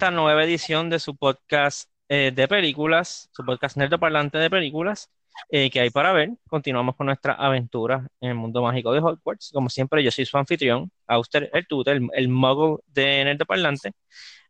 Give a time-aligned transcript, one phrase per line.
[0.00, 5.10] Esta nueva edición de su podcast eh, de películas, su podcast nerdoparlante de películas
[5.50, 6.30] eh, que hay para ver.
[6.48, 9.50] Continuamos con nuestra aventura en el mundo mágico de Hogwarts.
[9.52, 13.92] Como siempre, yo soy su anfitrión, Auster, el tutor, el, el muggle de nerdoparlante.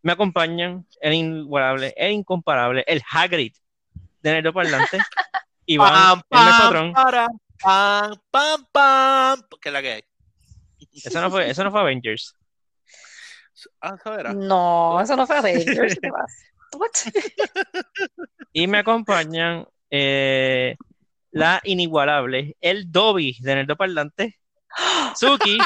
[0.02, 3.52] Me acompañan el inigualable, el incomparable, el Hagrid
[4.23, 4.98] de nerdoparlante.
[5.66, 7.26] Iván, Pam, el pam, para,
[7.60, 9.42] pam, pam, pam.
[9.60, 10.02] ¿Qué es la que hay?
[10.92, 12.37] Eso no fue, eso no fue Avengers.
[13.80, 14.32] Ah, eso era.
[14.32, 15.98] No, eso no fue Avengers.
[18.52, 20.77] Y me acompañan eh,
[21.32, 24.38] la inigualable, el Dobby de Nerdo Parlante,
[25.16, 25.59] Suki,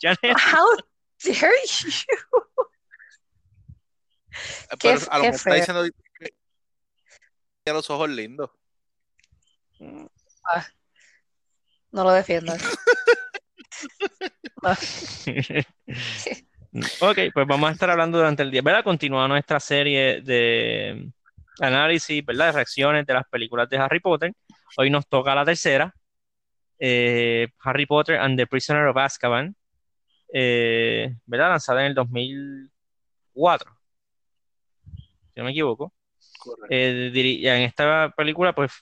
[0.00, 0.76] Janet, How
[1.24, 1.90] dare you?
[4.80, 6.34] Pero Qué- a lo mejor está diciendo que
[7.64, 8.50] tiene los ojos lindos.
[10.44, 10.66] Ah,
[11.90, 12.54] no lo defiendo.
[14.62, 14.76] No.
[16.74, 18.82] Ok, pues vamos a estar hablando durante el día, ¿verdad?
[18.82, 21.10] Continúa nuestra serie de
[21.60, 22.46] análisis, ¿verdad?
[22.46, 24.32] De reacciones de las películas de Harry Potter.
[24.78, 25.94] Hoy nos toca la tercera,
[26.78, 29.54] eh, Harry Potter and the Prisoner of Azkaban,
[30.32, 31.50] eh, ¿verdad?
[31.50, 33.70] Lanzada en el 2004,
[34.94, 35.92] si no me equivoco.
[36.38, 36.68] Correcto.
[36.70, 37.12] Eh,
[37.44, 38.72] en esta película, pues,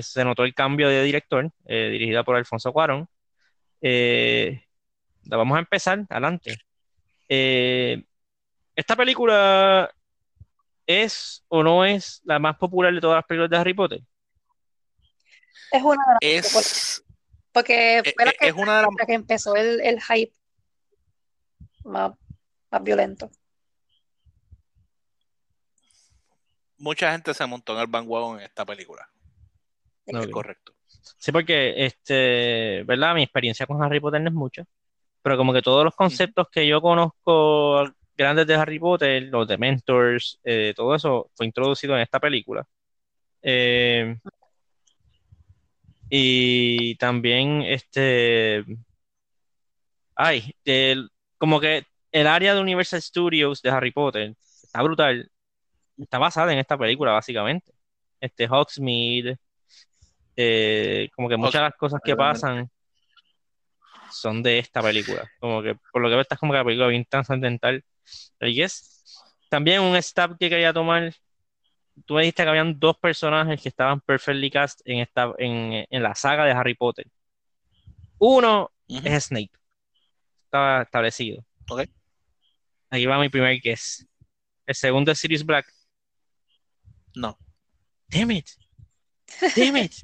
[0.00, 3.06] se notó el cambio de director, eh, dirigida por Alfonso Cuarón.
[3.80, 6.58] La vamos a empezar, adelante.
[7.28, 8.04] Eh,
[8.74, 9.92] esta película
[10.86, 14.00] es o no es la más popular de todas las películas de Harry Potter.
[15.70, 17.04] Es una de las Es,
[17.52, 20.32] porque es, fue la que, es una de las que empezó el, el hype
[21.84, 22.12] más,
[22.70, 23.30] más violento.
[26.82, 29.08] mucha gente se montó en el bandwagon en esta película.
[30.06, 30.16] Ok.
[30.16, 30.74] Es correcto.
[31.16, 33.14] Sí, porque, este, ¿verdad?
[33.14, 34.64] Mi experiencia con Harry Potter no es mucha,
[35.22, 37.84] pero como que todos los conceptos que yo conozco
[38.16, 42.64] grandes de Harry Potter, los de Mentors, eh, todo eso fue introducido en esta película.
[43.42, 44.16] Eh,
[46.10, 48.64] y también, este,
[50.14, 51.08] ay, el-
[51.38, 55.30] como que el área de Universal Studios de Harry Potter está brutal,
[55.96, 57.72] está basada en esta película, básicamente.
[58.20, 59.38] Este, Hogsmeade,
[60.36, 62.70] eh, como que muchas de las cosas que pasan
[64.12, 65.30] son de esta película.
[65.40, 67.84] Como que, por lo que veo, esta es como que la película bien trascendental.
[68.40, 69.22] I guess.
[69.48, 71.12] También un step que quería tomar.
[72.06, 76.02] Tú me dijiste que habían dos personajes que estaban perfectly cast en esta, en, en
[76.02, 77.06] la saga de Harry Potter.
[78.18, 79.00] Uno Ujú.
[79.04, 79.50] es Snape.
[80.44, 81.44] Estaba establecido.
[81.68, 81.82] Ok.
[82.90, 84.06] Aquí va mi primer guess.
[84.66, 85.66] El segundo es Sirius Black.
[87.14, 87.38] No.
[88.08, 88.48] Damn it.
[89.56, 89.92] Damn it.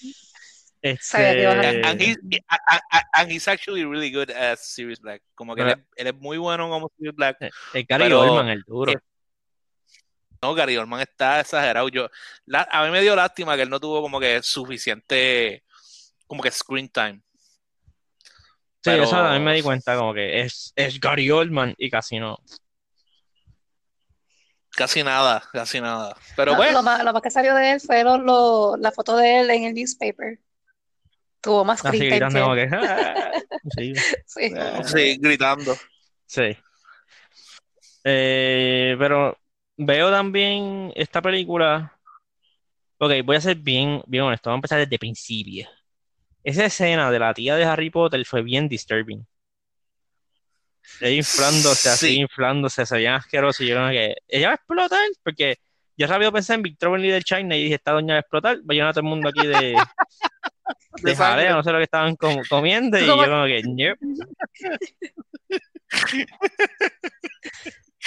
[0.00, 2.18] Sabía que ibas a- Este, And, he's,
[2.48, 5.22] a- a- and he's actually really good as Sirius Black.
[5.34, 7.36] Como que él, Pero- es, él es muy bueno como Sirius Black.
[7.40, 8.92] el Gary pero- Oldman, el duro.
[8.92, 8.98] eh,
[10.40, 11.88] No, Gary Oldman está exagerado.
[11.88, 12.08] Yo,
[12.46, 15.64] la- a mí me dio lástima que él no tuvo como que suficiente
[16.28, 17.20] como que screen time.
[18.80, 22.20] Sí, pero- eso también me di cuenta, como que es, es Gary Oldman y casi
[22.20, 22.38] no.
[24.70, 26.16] Casi nada, casi nada.
[26.36, 28.92] Pero Lo- bueno, lo, más, lo más que salió de él fue lo- lo- la
[28.92, 30.38] foto de él en el newspaper.
[31.40, 32.68] Tuvo más Así gritando como que.
[32.72, 33.30] "Ah".
[33.76, 33.94] Sí,
[34.26, 34.52] Sí.
[34.84, 35.76] sí, gritando.
[36.26, 36.56] sí.
[38.04, 39.36] Eh, pero
[39.76, 41.92] veo también esta película.
[42.98, 44.50] Ok, voy a ser bien, bien honesto.
[44.50, 45.68] Vamos a empezar desde el principio.
[46.42, 49.24] Esa escena de la tía de Harry Potter fue bien disturbing.
[51.00, 52.16] Ella inflándose así, Sí.
[52.20, 53.62] inflándose, se veía asqueroso.
[53.62, 55.56] Y yo como que ella va a explotar, porque
[55.96, 58.56] yo rápido pensé en Victor Lee del China y dije, esta doña va a explotar,
[58.58, 59.76] va a llenar a todo el mundo aquí de,
[61.02, 63.62] de jaleo, no sé lo que estaban com- comiendo, y yo como que,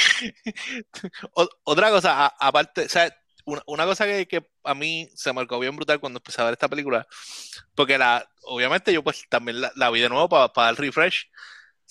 [1.64, 3.14] otra cosa, a- aparte, o sea,
[3.46, 6.54] una, una cosa que, que a mí se marcó bien brutal cuando empecé a ver
[6.54, 7.08] esta película,
[7.76, 11.26] porque la, obviamente yo pues también la, la vi de nuevo para dar refresh.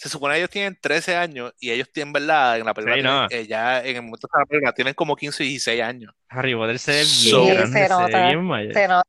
[0.01, 2.59] Se supone que ellos tienen 13 años y ellos tienen, ¿verdad?
[2.59, 3.27] En la película, Sí, no.
[3.29, 6.15] eh, ya en el momento de la película tienen como 15 y 16 años.
[6.31, 8.73] Harry Potter se ve bien So- grande, Sí, se se ve nota, bien mayor.
[8.73, 9.09] Se nota.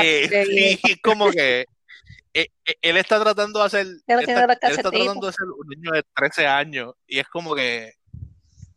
[0.00, 5.26] Eh, y como que eh, eh, él está tratando de hacer, él está, él tratando
[5.26, 7.92] de ser un niño de 13 años y es como que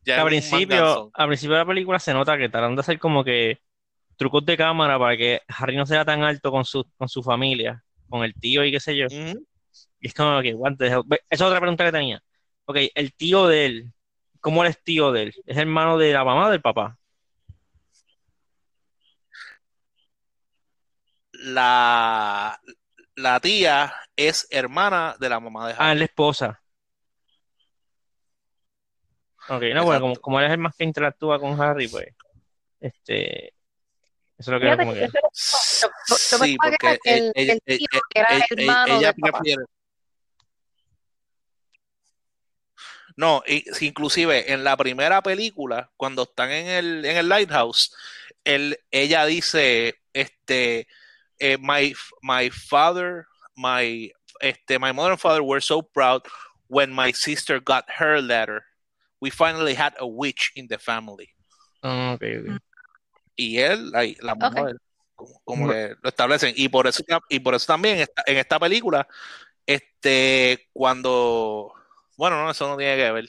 [0.03, 3.23] ya un principio, al principio de la película se nota que tratan de hacer como
[3.23, 3.59] que
[4.17, 7.81] trucos de cámara para que Harry no sea tan alto con su, con su familia,
[8.09, 9.07] con el tío y qué sé yo.
[9.99, 11.01] Y es como que, what the hell?
[11.05, 12.21] Ve, Esa es otra pregunta que tenía.
[12.65, 13.93] Ok, el tío de él,
[14.39, 15.35] ¿cómo él es tío de él?
[15.45, 16.97] ¿Es hermano de la mamá o del papá?
[21.33, 22.59] La,
[23.15, 25.91] la tía es hermana de la mamá de Ah, Harry.
[25.93, 26.61] es la esposa.
[29.47, 32.07] Ok, no, bueno, como, como él es el más que interactúa con Harry, pues,
[32.79, 33.53] este, eso
[34.37, 39.39] es lo que como yo- yo Sí, porque el, tío que era hermano ella papá.
[39.39, 39.63] prefiere.
[43.17, 43.43] No,
[43.79, 47.95] inclusive en la primera película, cuando están en el, en el lighthouse,
[48.43, 50.87] él, ella dice, este,
[51.39, 53.25] eh, my, my father,
[53.55, 56.23] my, este, my mother and father were so proud
[56.67, 58.63] when my sister got her letter.
[59.21, 61.29] We finally had a witch in the family.
[61.81, 62.61] Ah, ok, ok.
[63.37, 64.55] y él, la, la mamá Ok.
[64.65, 64.77] de él,
[65.15, 66.53] como, como que lo establecen.
[66.57, 69.07] Y por eso, y por eso también esta- en esta película,
[69.65, 71.73] este, cuando,
[72.17, 73.25] bueno, no, eso no tiene que ver.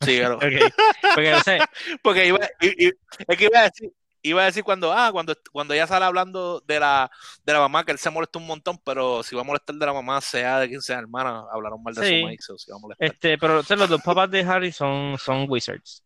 [0.00, 0.72] Sí, pero- Ok,
[1.14, 1.58] porque no sé,
[2.02, 3.92] porque iba, es que iba a decir,
[4.22, 7.10] iba a decir cuando, ah, cuando, cuando ella sale hablando de la,
[7.44, 9.86] de la mamá, que él se molesta un montón, pero si va a molestar de
[9.86, 12.18] la mamá, sea de quien sea hermana, hablaron mal de Sí.
[12.20, 13.08] su maíz, o si va a molestar.
[13.08, 16.04] este, pero o sea, los dos papás de Harry son, son wizards.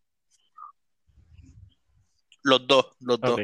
[2.43, 3.33] Los dos, los dos.
[3.33, 3.41] Ok.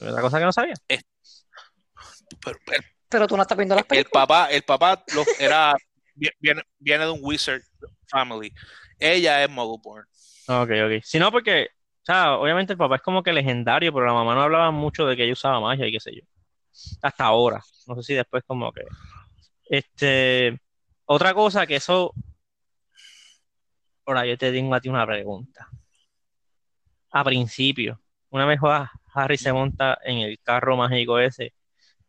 [0.00, 0.74] Otra cosa que no sabía.
[0.86, 4.12] Pero el Pero tú no estás viendo las el películas.
[4.26, 5.74] papá, el papá lo- era,
[6.38, 7.62] viene, viene de un wizard
[8.06, 8.52] family.
[8.98, 10.06] Ella es Muggleborn.
[10.48, 11.02] Ok, ok.
[11.02, 11.68] Si no, porque,
[12.08, 15.24] obviamente el papá es como que legendario, pero la mamá no hablaba mucho de que
[15.24, 16.22] ella usaba magia y qué sé yo.
[17.02, 17.62] Hasta ahora.
[17.86, 18.82] No sé si después como que.
[19.66, 20.58] Este.
[21.04, 22.12] Otra cosa que eso.
[24.06, 25.68] Ahora yo te tengo a ti una pregunta.
[27.10, 28.00] A principio,
[28.30, 28.58] una vez
[29.14, 31.54] Harry se monta en el carro mágico ese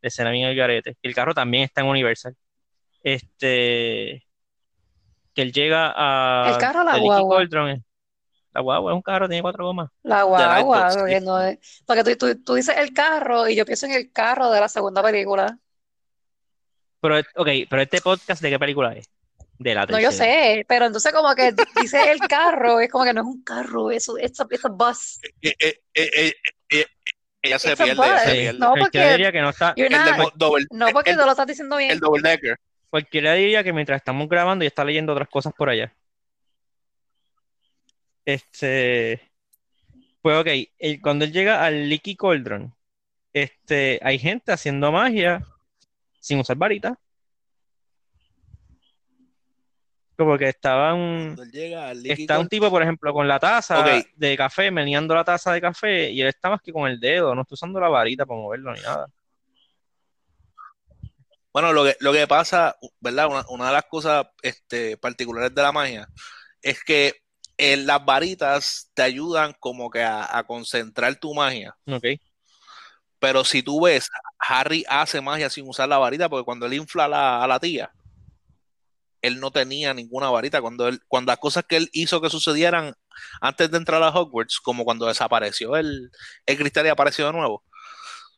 [0.02, 2.36] de Ceramín el Garete, el carro también está en Universal.
[3.04, 4.26] Este.
[5.34, 6.52] Que él llega a.
[6.52, 7.46] ¿El carro la guagua?
[8.52, 9.90] La guagua es un carro, tiene cuatro gomas.
[10.02, 13.86] La guagua, porque, no es- porque tú, tú- tú dices el carro y yo pienso
[13.86, 15.58] en el carro de la segunda película.
[17.02, 19.10] Pero, ok, pero este podcast, ¿de qué película es?
[19.58, 23.14] De la No, yo sé, pero entonces como que dice el carro, es como que
[23.14, 25.20] no es un carro, eso es a bus.
[25.42, 26.34] Eh, eh, eh, eh,
[26.72, 26.86] eh,
[27.42, 28.54] ella se pierde, se.
[28.54, 29.74] No, porque diría que no está.
[29.76, 29.98] el, de
[30.72, 32.00] no porque el, no lo estás diciendo el bien.
[32.00, 32.58] double decker.
[32.90, 35.94] Cualquiera diría que mientras estamos grabando ya está leyendo otras cosas por allá.
[38.26, 39.22] Este.
[40.22, 40.48] Pues ok,
[40.80, 42.74] el- cuando él llega al Licky Cauldron,
[43.34, 45.42] este, hay gente haciendo magia
[46.20, 46.98] sin usar varita.
[50.18, 51.38] Como que estaban.
[51.52, 55.54] Llega al Está un tipo, por ejemplo, con la taza de café, meneando la taza
[55.54, 58.26] de café, y él está más que con el dedo, no está usando la varita
[58.26, 59.08] para moverlo ni nada.
[61.52, 63.28] Bueno, lo que, lo que pasa, ¿verdad?
[63.28, 66.08] Una, una de las cosas este, particulares de la magia
[66.62, 67.24] es que
[67.58, 71.76] eh, las varitas te ayudan como que a, a concentrar tu magia.
[71.88, 72.06] Ok.
[73.20, 74.10] Pero si tú ves,
[74.40, 77.60] Harry hace magia sin usar la varita, porque cuando él infla a la, a la
[77.60, 77.92] tía,
[79.22, 80.62] él no tenía ninguna varita.
[80.62, 82.96] Cuando, él, cuando las cosas que él hizo que sucedieran
[83.42, 86.10] antes de entrar a Hogwarts, como cuando desapareció el,
[86.46, 87.64] el cristal y apareció de nuevo.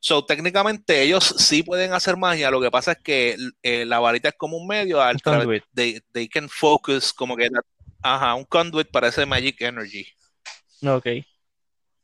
[0.03, 4.29] So, técnicamente ellos sí pueden hacer magia, lo que pasa es que eh, la varita
[4.29, 5.63] es como un medio al través conduit.
[5.75, 7.47] they, they can focus como que
[8.01, 10.07] ajá, un conduit para ese magic energy.
[10.83, 11.05] Ok.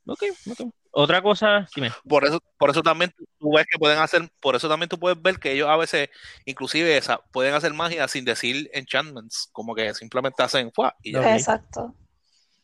[0.05, 0.71] Ok, ok.
[0.91, 1.91] Otra cosa, dime.
[2.07, 5.19] Por eso, por eso también tú ves que pueden hacer, por eso también tú puedes
[5.19, 6.09] ver que ellos a veces,
[6.45, 10.95] inclusive esa, pueden hacer magia sin decir enchantments, como que simplemente hacen ¡fua!
[11.01, 11.35] y ya.
[11.35, 11.95] Exacto.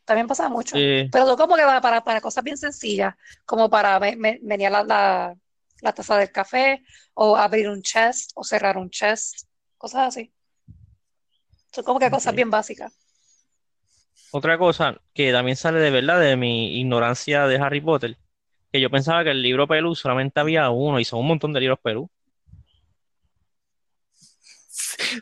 [0.05, 0.75] También pasa mucho.
[1.11, 4.71] Pero tú como que va para, para cosas bien sencillas, como para me- me- menear
[4.71, 5.35] la, la,
[5.81, 6.83] la taza del café,
[7.13, 10.33] o abrir un chest, o cerrar un chest, cosas así.
[11.71, 12.93] Son como que cosas bien básicas.
[14.31, 18.17] otra cosa que también sale de verdad de mi ignorancia de Harry Potter,
[18.71, 21.59] que yo pensaba que el libro Pelú solamente había uno y son un montón de
[21.61, 22.09] libros Pelú.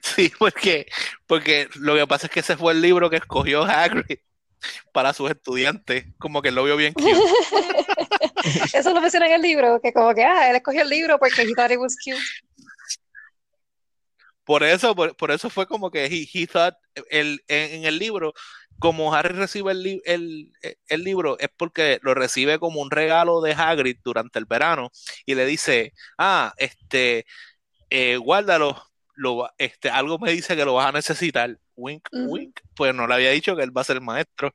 [0.04, 0.86] Sí, porque,
[1.28, 4.20] porque lo que pasa es que ese fue el libro que escogió Hagrid
[4.92, 7.12] para sus estudiantes, como que lo vio bien cute.
[8.74, 11.42] Eso lo menciona en el libro, que como que, ah, él escogió el libro porque
[11.42, 12.18] he thought it was cute.
[14.44, 16.76] Por eso, por, por eso fue como que he, he thought,
[17.10, 18.34] el, en, en el libro,
[18.80, 20.52] como Harry recibe el, li- el,
[20.88, 24.92] el libro, es porque lo recibe como un regalo de Hagrid durante el verano
[25.26, 27.26] y le dice, ah, este,
[27.92, 32.94] eh, guárdalo, lo, este, algo me dice que lo vas a necesitar, wink, wink, pues
[32.94, 34.54] no le había dicho que él va a ser el maestro.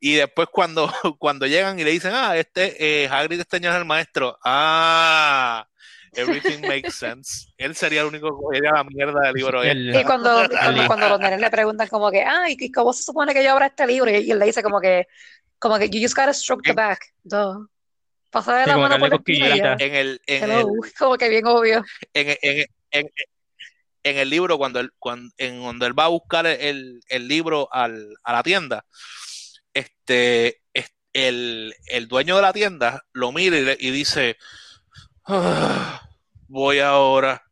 [0.00, 3.76] Y después cuando, cuando llegan y le dicen, ah, este, eh, Hagrid este año es
[3.76, 5.66] el maestro, ah,
[6.12, 7.48] everything makes sense.
[7.56, 9.64] Él sería el único que cogería la mierda del libro.
[9.64, 10.48] Y cuando,
[10.86, 13.66] cuando, los nenes le preguntan como que, ah, ¿y cómo se supone que yo abra
[13.66, 14.10] este libro?
[14.10, 15.06] Y, él le dice como que,
[15.58, 17.00] como que, you just gotta stroke the back.
[17.24, 17.68] Duh.
[18.30, 19.76] Pásale Sí, la mano por la.
[19.78, 20.60] En el, en Hello.
[20.60, 21.82] el, Como que bien obvio.
[22.12, 23.10] en, en, en,
[24.02, 27.68] en el libro, cuando él, cuando, en donde él va a buscar el, el libro
[27.72, 28.84] al, a la tienda,
[29.74, 30.62] este,
[31.12, 34.36] el, el, dueño de la tienda lo mira y, dice,
[35.26, 36.08] ah,
[36.48, 37.47] voy ahora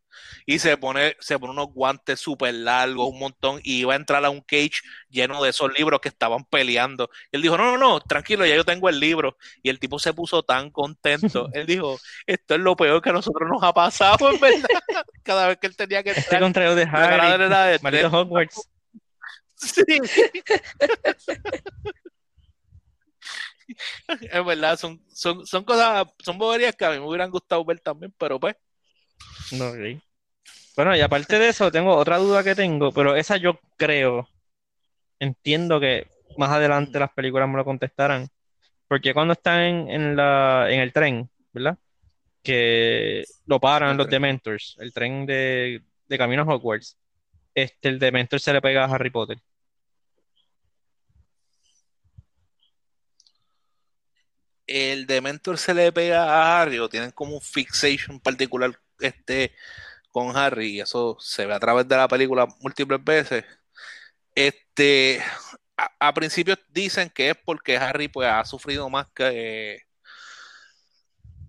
[0.46, 4.24] y se pone, se pone unos guantes súper largos, un montón, y iba a entrar
[4.24, 7.10] a un cage lleno de esos libros que estaban peleando.
[7.32, 9.36] él dijo, no, no, no, tranquilo, ya yo tengo el libro.
[9.62, 11.48] Y el tipo se puso tan contento.
[11.52, 14.68] él dijo, esto es lo peor que a nosotros nos ha pasado, en verdad.
[15.24, 16.40] Cada vez que él tenía que Este entrar.
[16.42, 18.68] contrario de Harry, era de- maldito Hogwarts.
[19.56, 19.82] Sí.
[24.30, 27.80] Es verdad, son, son, son cosas, son boberías que a mí me hubieran gustado ver
[27.80, 28.54] también, pero pues,
[29.52, 30.00] No, ok.
[30.76, 34.28] Bueno, y aparte de eso, tengo otra duda que tengo, pero esa yo creo,
[35.18, 38.28] entiendo que más adelante las películas me lo contestarán,
[38.88, 41.78] porque cuando están en, en la, en el tren, ¿verdad?
[42.42, 44.22] Que lo paran El los tren.
[44.22, 46.98] Dementors, el tren de, de camino a Hogwarts,
[47.54, 49.38] este, el Dementor se le pega a Harry Potter.
[54.66, 59.52] el Dementor se le pega a Harry o tienen como un fixation particular este,
[60.16, 63.44] con Harry y eso se ve a través de la película múltiples veces.
[64.34, 65.22] Este,
[65.76, 69.82] a, a principios dicen que es porque Harry pues ha sufrido más que,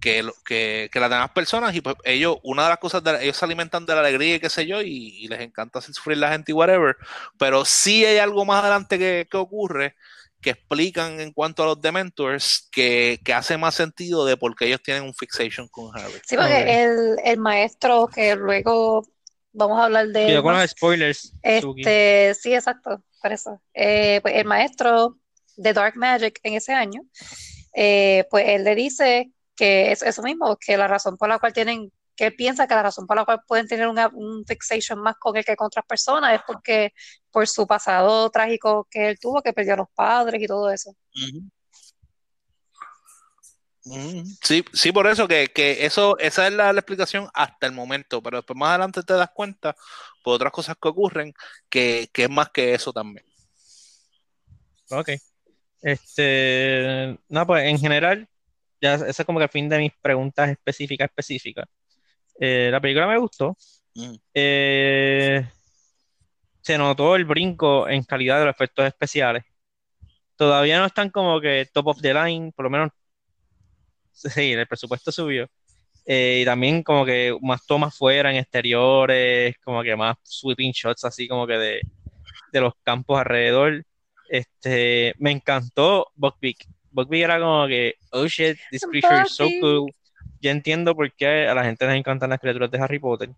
[0.02, 3.86] que, que, las demás personas y pues ellos, una de las cosas, ellos se alimentan
[3.86, 6.52] de la alegría y qué sé yo y, y les encanta hacer sufrir la gente
[6.52, 6.98] y whatever,
[7.38, 9.96] pero sí hay algo más adelante que, que ocurre
[10.42, 14.66] que explican en cuanto a los Dementors que, que hace más sentido de por qué
[14.68, 16.14] ellos tienen un fixation con Harry.
[16.26, 19.04] Sí, porque el, el maestro que luego
[19.52, 21.34] vamos a hablar de Cuidado con los spoilers.
[21.42, 23.62] Este, sí, exacto, por eso.
[23.74, 25.18] Eh, pues el maestro
[25.56, 27.02] de Dark Magic en ese año,
[27.74, 31.52] eh, pues él le dice que es eso mismo, que la razón por la cual
[31.52, 35.00] tienen, que él piensa que la razón por la cual pueden tener una, un fixation
[35.00, 36.94] más con él que con otras personas es porque
[37.32, 40.96] por su pasado trágico que él tuvo, que perdió a los padres y todo eso.
[44.44, 48.22] Sí, sí, por eso que, que eso, esa es la, la explicación hasta el momento,
[48.22, 49.76] pero después más adelante te das cuenta
[50.24, 51.34] por otras cosas que ocurren
[51.70, 53.26] que, que es más que eso también.
[54.90, 55.12] Ok.
[55.82, 58.28] Este, no, pues en general,
[58.82, 61.66] ya ese es como que el fin de mis preguntas específicas, específicas.
[62.40, 63.58] Eh, la película me gustó.
[63.96, 64.20] Ujú.
[64.34, 65.48] Eh,
[66.62, 69.44] se notó el brinco en calidad de los efectos especiales.
[70.36, 72.92] Todavía no están como que top of the line, por lo menos,
[74.12, 75.48] sí, el presupuesto subió.
[76.06, 81.04] Eh, y también como que más tomas fuera en exteriores, como que más sweeping shots
[81.04, 81.82] así como que de,
[82.52, 83.84] de los campos alrededor.
[84.30, 86.66] Este, me encantó Buckbeak.
[86.92, 89.92] Buckbeak era como que, oh shit, this creature is so cool.
[90.42, 93.30] Ya entiendo por qué a la gente les encantan las criaturas de Harry Potter.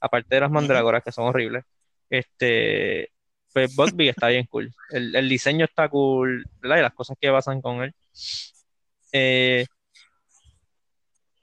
[0.00, 1.64] Aparte de las mandrágoras que son horribles.
[2.10, 3.10] Este,
[3.52, 4.72] pues Buckbeak está bien cool.
[4.90, 6.78] El, el diseño está cool, ¿verdad?
[6.78, 7.94] Y las cosas que pasan con él.
[9.12, 9.64] Eh,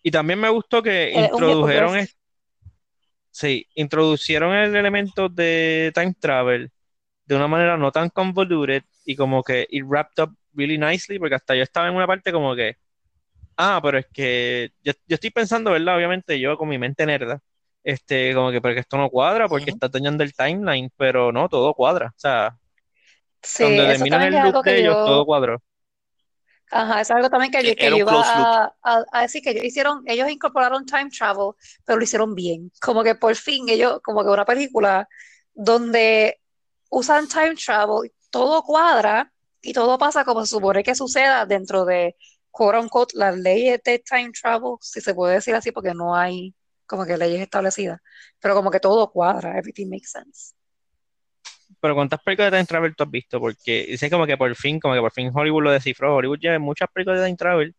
[0.04, 2.18] y también me gustó que Eh, introdujeron, es-
[3.32, 6.72] sí, introducieron el elemento de time travel
[7.26, 11.36] de una manera no tan convoluted y como que it wrapped up really nicely, porque
[11.36, 12.78] hasta yo estaba en una parte como que,
[13.60, 15.98] ah, pero es que yo, yo estoy pensando, ¿verdad?
[15.98, 17.42] Obviamente yo con mi mente nerda,
[17.84, 21.74] este, como que, porque esto no cuadra, porque está dañando el timeline, pero no, todo
[21.74, 22.08] cuadra.
[22.08, 22.58] O sea,
[23.42, 25.62] Sí, eso terminan el loop de ellos, yo, todo cuadró.
[26.72, 30.30] Ajá, es algo también que yo, Que yo iba a decir que ellos hicieron, ellos
[30.30, 31.54] incorporaron time travel,
[31.86, 32.72] pero lo hicieron bien.
[32.82, 35.08] Como que por fin ellos, como que una película
[35.54, 36.40] donde
[36.90, 42.16] usan time travel, todo cuadra y todo pasa como se supone que suceda dentro de,
[42.60, 46.54] quote unquote, las leyes de time travel, si se puede decir así, porque no hay
[46.86, 48.02] como que leyes establecidas,
[48.38, 50.54] pero como que todo cuadra, everything makes sense.
[51.80, 53.40] Pero ¿cuántas películas de Time Travel tú has visto?
[53.40, 56.16] Porque dice como que por fin, como que por fin Hollywood lo descifró.
[56.16, 57.76] Hollywood lleva muchas películas de Time Travel.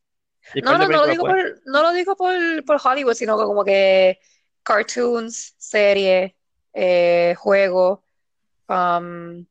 [0.54, 3.44] ¿Y No, no, no lo digo por, no lo digo por, por Hollywood, sino que
[3.44, 4.18] como que
[4.62, 6.32] cartoons, series,
[6.72, 7.99] eh, juegos,
[8.68, 9.44] um,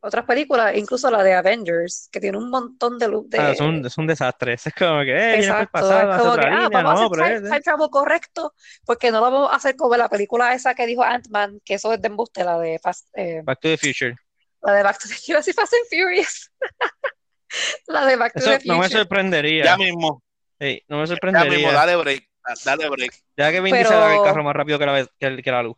[0.00, 3.82] otras películas, incluso la de Avengers, que tiene un montón de loop Ah, es un,
[3.82, 3.88] de...
[3.88, 4.52] es un desastre.
[4.64, 6.68] Es como que, eh, Exacto, pasado, es como que, ah, línea.
[6.68, 9.56] vamos a No, hacer pero time, es, time travel correcto, porque no lo vamos a
[9.56, 12.78] hacer como la película esa que dijo Ant-Man, que eso es de embuste, la de
[12.78, 14.16] Fast, eh, Back to the Future.
[14.62, 16.50] la de Back to the a decir Fast and Furious,
[17.88, 19.00] la de Back to Eso the no me Future.
[19.00, 19.64] sorprendería.
[19.64, 20.22] Ya mismo,
[20.60, 21.72] Sí, no me ya mismo, sorprendería.
[21.72, 22.28] dale break,
[22.64, 23.12] dale break.
[23.36, 25.62] Ya que Vin Diesel haga el Pero- carro más rápido que la, que, que la
[25.62, 25.76] luz.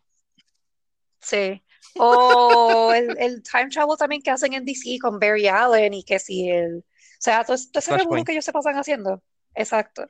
[1.19, 1.63] Sí.
[1.97, 6.19] O el, el time travel también que hacen en DC con Barry Allen y que
[6.19, 6.77] si el...
[6.79, 8.25] O sea, todo, todo ese Flashpoint.
[8.25, 9.21] que ellos se pasan haciendo.
[9.53, 10.05] Exacto.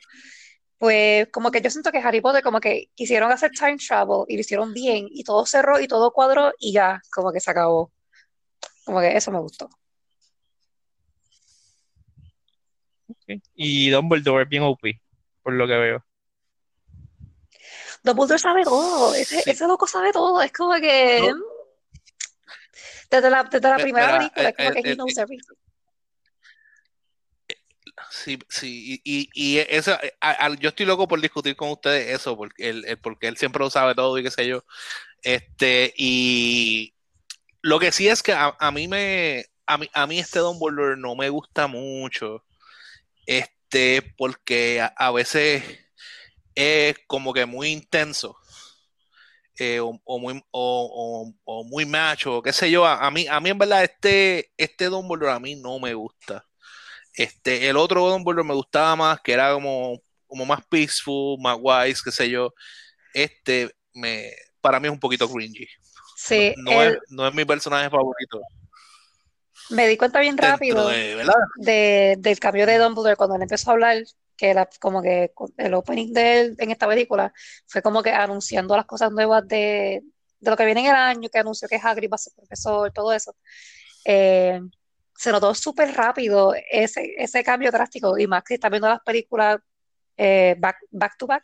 [0.77, 4.35] Pues como que yo siento que Harry Potter como que quisieron hacer time travel y
[4.35, 7.91] lo hicieron bien y todo cerró y todo cuadró y ya, como que se acabó.
[8.85, 9.69] Como que eso me gustó.
[13.53, 14.79] Y Dumbledore es bien OP,
[15.43, 16.05] por lo que veo.
[18.03, 19.49] Dumbledore sabe todo, ese, Sí.
[19.51, 21.50] ese loco sabe todo, es como que No.
[23.11, 25.17] Desde la, desde la Mira, primera película, es eh, como que eh, he eh, knows
[25.17, 25.55] everything.
[28.09, 32.09] Sí, sí, y, y, eso, eh, a- a- yo estoy loco por discutir con ustedes
[32.15, 34.63] eso, porque él, porque él siempre lo sabe todo y qué sé yo.
[35.23, 36.93] Este, y
[37.61, 40.97] lo que sí es que a, a mí me, a mí, a mí este Dumbledore
[40.97, 42.45] no me gusta mucho,
[43.25, 45.63] este, porque a veces
[46.55, 48.37] es como que muy intenso,
[49.61, 53.39] eh, o, o muy, o, o- muy macho, qué sé yo, a, a mí, a
[53.39, 56.45] mí en verdad este, este Dumbledore a mí no me gusta.
[57.15, 62.01] Este, el otro Dumbledore me gustaba más, que era como, como más peaceful, más wise,
[62.03, 62.53] qué sé yo.
[63.13, 65.67] Este, me, para mí es un poquito cringy.
[66.13, 68.41] Sí, No, no es, no es mi personaje favorito
[69.69, 70.99] me di cuenta bien rápido
[71.55, 73.97] de, del cambio de Dumbledore cuando él empezó a hablar,
[74.41, 77.31] que era como que el opening de él en esta película
[77.67, 80.01] fue como que anunciando las cosas nuevas de,
[80.39, 82.91] de lo que viene en el año, que anunció que Hagrid va a ser profesor,
[82.91, 83.35] todo eso.
[84.03, 84.59] Eh,
[85.15, 89.59] se notó súper rápido ese, ese cambio drástico, y más que está viendo las películas
[90.17, 91.43] eh, back, back to back,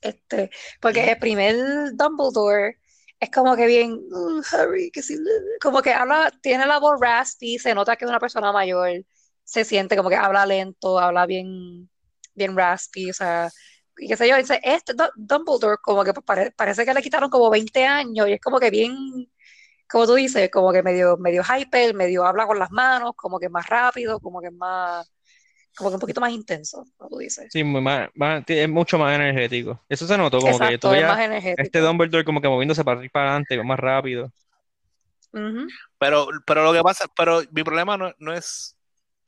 [0.00, 1.54] este, porque el primer
[1.92, 2.78] Dumbledore
[3.18, 5.18] es como que bien, "Mm, Harry, que sí,
[5.60, 9.04] como que habla, tiene la voz raspy, se nota que es una persona mayor,
[9.50, 11.88] se siente como que habla lento, habla bien,
[12.34, 13.48] bien raspy, o sea,
[13.98, 17.30] y qué sé yo, dice, este Du- Dumbledore como que pare- parece que le quitaron
[17.30, 18.94] como 20 años y es como que bien,
[19.90, 23.48] como tú dices, como que medio, medio hyper, medio habla con las manos, como que
[23.48, 25.10] más rápido, como que más,
[25.76, 27.52] como que un poquito más intenso, como tú dices.
[27.52, 29.84] Sí, muy más, más- es mucho más energético.
[29.88, 31.56] Eso se notó, como que Exacto, tú es más energético.
[31.56, 34.32] este Dumbledore como que moviéndose para arriba y para adelante, más rápido.
[35.98, 38.76] Pero, pero lo que pasa, pero mi problema no, no es,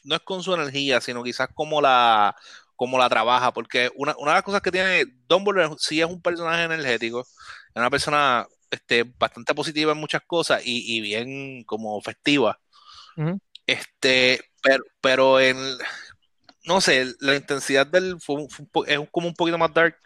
[0.05, 2.37] no es con su energía, sino quizás como la,
[2.77, 6.21] como la trabaja, porque una, una de las cosas que tiene Dumbledore sí es un
[6.21, 12.01] personaje energético, es una persona este, bastante positiva en muchas cosas y, y bien como
[12.01, 12.59] festiva.
[13.67, 15.57] Este, pero, pero en,
[16.65, 19.97] no sé, la intensidad del fue, fue es como un poquito más dark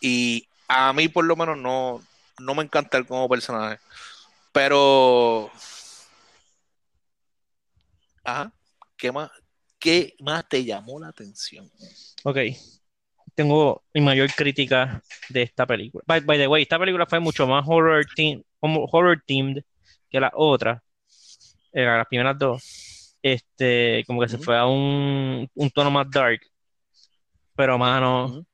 [0.00, 2.02] y a mí por lo menos no,
[2.38, 3.78] no me encanta él como personaje.
[4.52, 5.50] Pero,
[8.24, 8.52] ajá,
[9.02, 9.30] ¿qué más,
[9.80, 11.68] qué más te llamó la atención?
[12.22, 12.38] Ok.
[13.34, 16.04] Tengo mi mayor crítica de esta película.
[16.06, 19.64] By, by the way, esta película fue mucho más horror, team, horror themed
[20.08, 20.80] que la otra,
[21.72, 23.16] eh, las primeras dos.
[23.20, 26.40] Este, como que se fue a un, un tono más dark.
[27.56, 28.46] Pero, mano,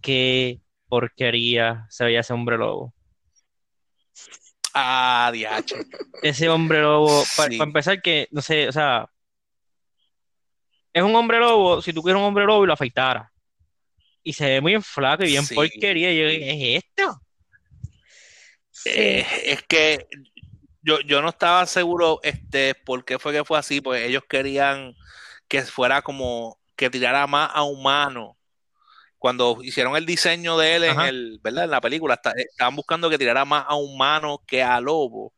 [0.00, 2.92] qué porquería se veía ese hombre lobo.
[4.74, 5.76] Ah, diache.
[6.22, 7.58] Ese hombre lobo, para Sí.
[7.60, 9.08] empezar, que, no sé, o sea,
[10.98, 13.30] es un hombre lobo, si tú quieres un hombre lobo y lo afeitara.
[14.22, 15.54] Y se ve muy flaco y bien Sí.
[15.54, 16.12] porquería.
[16.12, 17.20] Y yo, ¿qué es esto?
[18.84, 20.06] Eh, es que
[20.82, 24.94] yo, yo no estaba seguro este, por qué fue que fue así, pues ellos querían
[25.48, 28.36] que fuera como que tirara más a humano.
[29.18, 31.08] Cuando hicieron el diseño de él en Ajá.
[31.08, 31.64] el, ¿verdad?
[31.64, 35.34] En la película, está- estaban buscando que tirara más a humano que a lobo.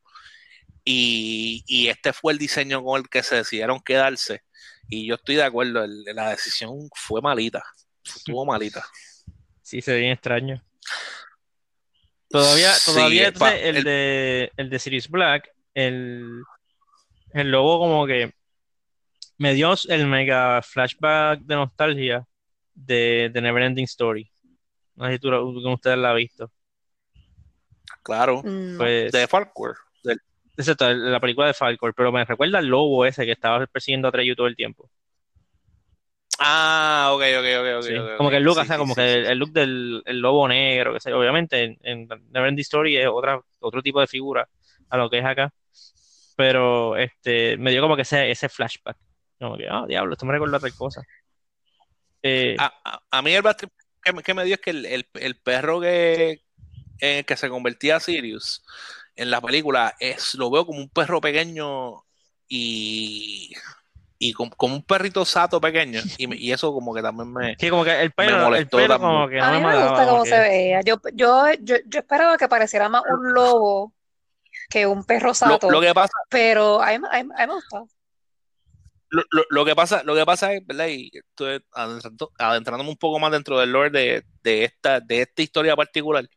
[0.84, 4.42] Y, y este fue el diseño con el que se decidieron quedarse.
[4.90, 7.64] Y yo estoy de acuerdo, el- la decisión fue malita.
[8.04, 8.84] Estuvo malita.
[9.62, 10.60] Sí, se ve bien extraño.
[12.28, 16.42] Todavía, todavía entonces, el el- de el de Sirius Black, el,
[17.32, 18.32] el lobo como que
[19.38, 22.26] me dio el mega flashback de nostalgia
[22.74, 24.28] de, de Neverending Story.
[24.96, 25.28] No sé si tú,
[25.72, 26.50] ustedes la ha visto.
[28.02, 28.42] claro.
[28.44, 28.78] No.
[28.78, 29.74] Pues, De Farquhar.
[30.56, 34.12] Excepto la película de Falcor, pero me recuerda al lobo ese que estaba persiguiendo a
[34.12, 34.90] Treyu todo el tiempo.
[36.38, 38.78] Ah, ok, ok, ok, ok, Sí, ok, Como que el look, Sí, o sea, sí,
[38.78, 42.62] como que el, el look del el lobo negro, que sé, obviamente en, en Neverending
[42.62, 44.48] Story es otra, otro tipo de figura
[44.88, 45.52] a lo que es acá,
[46.36, 48.96] pero este me dio como que ese, ese flashback,
[49.38, 51.02] como que, ah, diablo, esto me recuerda a otra cosa.
[52.22, 53.42] Eh, a, a- a mí el
[54.02, 56.40] que, me- que me dio es que el, el- el perro que,
[57.00, 58.64] en el que se convertía a Sirius
[59.20, 62.02] en la película es, lo veo como un perro pequeño
[62.48, 63.52] y,
[64.18, 66.00] y com- como, un perrito sato pequeño.
[66.18, 67.56] Y, me- y eso como que también me...
[67.58, 69.10] sí, como que el pelo, el molestó pelo también.
[69.12, 70.80] como que no A me mí me mataba, gusta como cómo que- se veía.
[70.82, 73.92] Yo, yo, yo, yo esperaba que pareciera más un lobo
[74.68, 77.46] que un perro Lo, sato, lo que pasa, pero a mí, a mí- a mí
[77.46, 77.84] me gusta.
[79.10, 80.86] lo, lo- lo que pasa, lo que pasa es, ¿verdad?
[80.88, 85.42] Y estoy adentrando- adentrándome un poco más dentro del lore de, de esta, de esta
[85.42, 86.28] historia particular.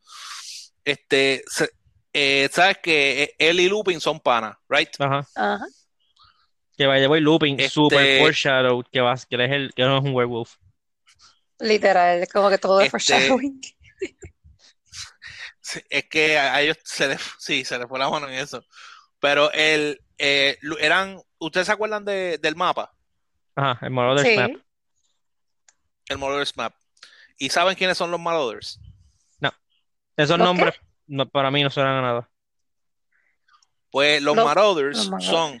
[0.84, 1.70] Este, se-
[2.14, 4.88] eh, sabes que él y Lupin son panas, right?
[4.98, 5.26] Ajá.
[5.34, 5.66] Ajá.
[6.76, 9.98] Que vaya voy looping, Este- super foreshadow, que vas, que él es el, que no
[9.98, 10.56] es un werewolf.
[11.60, 13.60] Literal, es como que todo es Este- foreshadowing.
[15.60, 18.34] Sí, Es que a a ellos se les, sí, se les fue la mano en
[18.34, 18.62] eso.
[19.18, 22.92] Pero el, eh, eran, ¿ustedes se acuerdan de- del mapa?
[23.56, 24.36] Ajá, el Marauders Sí.
[24.36, 24.50] Map.
[26.06, 26.74] El Marauders Map.
[27.38, 28.78] ¿Y saben quiénes son los Marauders?
[30.16, 30.74] Esos ¿Los nombres
[31.06, 32.30] no- para mí no suenan a nada.
[33.90, 35.58] Pues los Los- Marauders Los son,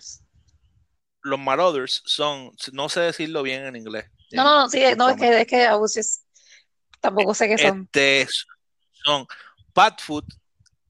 [1.22, 4.06] los Marauders son, no sé decirlo bien en inglés.
[4.32, 6.22] No, no, no, sí, no, es que, es que just-
[7.00, 7.82] tampoco sé qué son.
[7.84, 8.26] Este,
[9.04, 9.26] son
[9.72, 10.24] Padfoot,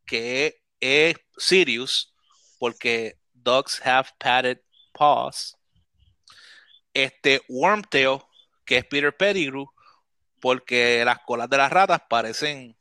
[0.06, 2.14] que es Sirius,
[2.58, 4.60] porque dogs have padded
[4.92, 5.56] paws.
[6.94, 8.20] Este, Wormtail,
[8.64, 9.66] que es Peter Pettigrew,
[10.40, 12.76] porque las colas de las ratas parecen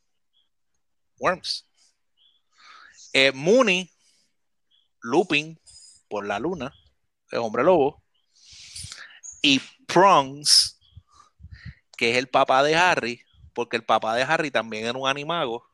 [1.23, 1.65] worms.
[3.13, 3.89] Eh, Mooney,
[5.01, 5.59] Lupin,
[6.09, 6.73] por la luna,
[7.31, 8.03] es hombre lobo.
[9.41, 10.79] Y Prongs,
[11.97, 13.21] que es el papá de Harry,
[13.53, 15.65] porque el papá de Harry también era un animago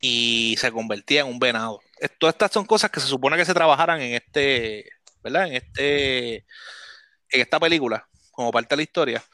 [0.00, 1.80] y se convertía en un venado.
[2.18, 4.90] Todas estas son cosas que se supone que se trabajaran en este,
[5.22, 5.46] ¿verdad?
[5.46, 9.24] En este, en esta película, como parte de la historia.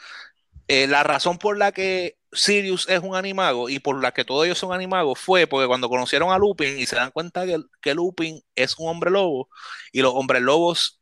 [0.68, 4.44] Eh, la razón por la que Sirius es un animago y por la que todos
[4.46, 7.94] ellos son animagos fue porque cuando conocieron a Lupin y se dan cuenta que, que
[7.94, 9.48] Lupin es un hombre lobo
[9.92, 11.00] y los hombres lobos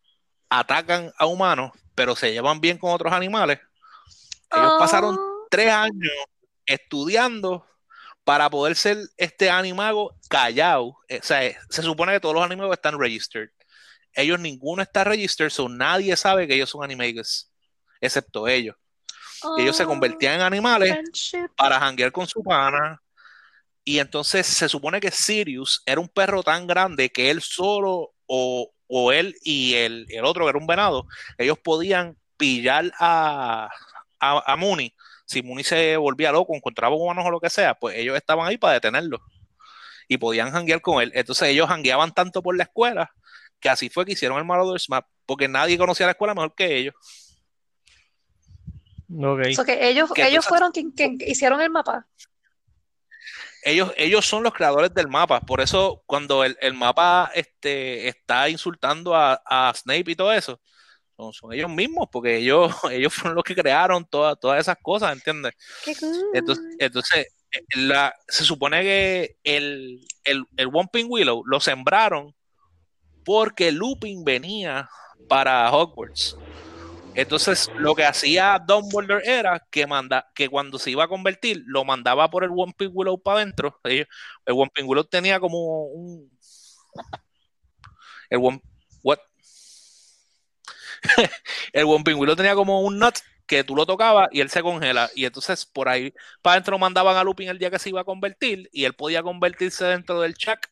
[0.48, 3.60] atacan a humanos, pero se llevan bien con otros animales.
[4.54, 6.12] Ellos pasaron Oh, tres años
[6.66, 7.66] estudiando
[8.24, 10.98] para poder ser este animago callado.
[11.08, 13.50] Eh, O sea, eh, se supone que todos los animagos están registered.
[14.14, 17.52] Ellos ninguno está registered, so nadie sabe que ellos son animagos,
[18.00, 18.76] excepto ellos.
[19.56, 21.48] Y ellos se oh, convertían en animales friendship.
[21.56, 23.00] para janguear con su pana.
[23.84, 28.72] Y entonces se supone que Sirius era un perro tan grande que él solo o,
[28.86, 31.06] o él y el, el otro que era un venado,
[31.38, 33.70] ellos podían pillar a,
[34.18, 34.94] a, a Mooney.
[35.26, 38.58] Si Mooney se volvía loco, encontraba humanos o lo que sea, pues ellos estaban ahí
[38.58, 39.20] para detenerlo.
[40.08, 41.12] Y podían janguear con él.
[41.14, 43.12] Entonces ellos jangueaban tanto por la escuela
[43.60, 46.76] que así fue que hicieron el Marauders Map, porque nadie conocía la escuela mejor que
[46.76, 46.94] ellos.
[49.12, 49.52] Ok.
[49.54, 52.06] So que ellos, Que ellos fueron quien, quien hicieron el mapa.
[53.62, 55.40] ellos, ellos son los creadores del mapa.
[55.40, 60.60] Por eso, cuando el, el mapa este, está insultando a, a Snape y todo eso,
[61.16, 65.12] son, son ellos mismos, porque ellos, ellos fueron los que crearon todas todas esas cosas,
[65.12, 65.52] ¿entiendes?
[65.84, 66.16] Qué cool.
[66.32, 67.26] Entonces, entonces
[67.74, 72.34] la, se supone que el, el, el Whomping Willow lo sembraron
[73.24, 74.88] porque Lupin venía
[75.28, 76.36] para Hogwarts.
[77.14, 81.84] Entonces, lo que hacía Dumbledore era que manda, que cuando se iba a convertir, lo
[81.84, 83.80] mandaba por el Whomping Willow para adentro.
[83.84, 84.06] El
[84.48, 86.30] Whomping Willow tenía como un.
[88.28, 88.62] El Whomp-
[89.02, 89.18] what?
[91.72, 95.10] el Whomping Willow tenía como un nut que tú lo tocabas y él se congela.
[95.14, 98.04] Y entonces por ahí para adentro mandaban a Lupin el día que se iba a
[98.04, 100.68] convertir y él podía convertirse dentro del Chuck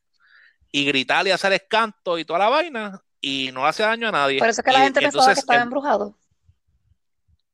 [0.71, 4.39] y gritar y hacer escanto y toda la vaina y no hacía daño a nadie.
[4.39, 6.15] Por eso es que la Y gente pensaba entonces que estaba embrujado.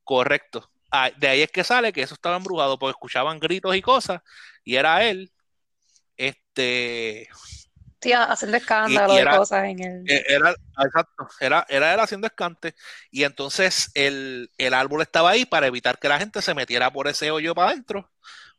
[0.05, 0.71] Correcto.
[0.91, 4.21] Ah, de ahí es que sale que eso estaba embrujado porque escuchaban gritos y cosas
[4.63, 5.33] y era él.
[6.17, 7.29] Este
[8.01, 10.11] Sí, haciendo escándalo y de era- cosas en el.
[10.11, 12.75] eh, era exacto, era, era él haciendo escante
[13.11, 17.09] y entonces el, el árbol estaba ahí para evitar que la gente se metiera por
[17.09, 18.11] ese hoyo para adentro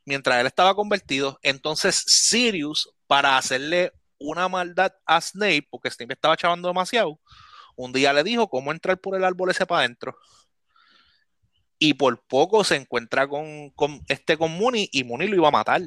[0.04, 1.40] mientras él estaba convertido.
[1.44, 7.20] Entonces Sirius, para hacerle una maldad a Snape, porque Snape estaba chavando demasiado,
[7.76, 10.18] un día le dijo cómo entrar por el árbol ese para adentro.
[11.80, 15.52] Y por poco se encuentra con, con este con Mooney y Mooney lo iba a
[15.52, 15.82] matar.